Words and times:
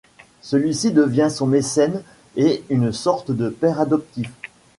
Celui-ci 0.41 0.91
devient 0.91 1.27
son 1.29 1.45
mécène 1.45 2.01
et 2.35 2.63
une 2.69 2.91
sorte 2.91 3.29
de 3.29 3.49
père 3.49 3.79
adoptif. 3.79 4.31